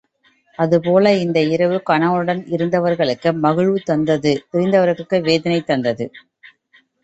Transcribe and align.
அதுபோல 0.59 1.11
இந்த 1.17 1.39
இரவு 1.47 1.77
கணவனுடன் 1.89 2.41
இருந்தவர்களுக்கு 2.49 3.31
மகிழ்வு 3.43 3.79
தந்தது 3.83 4.33
பிரிந்தவர்களுக்கு 4.51 5.19
வேதனை 5.23 5.61
தந்தது. 5.63 6.07